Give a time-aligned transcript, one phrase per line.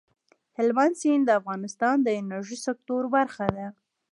[0.57, 3.67] هلمند سیند د افغانستان د انرژۍ سکتور برخه ده.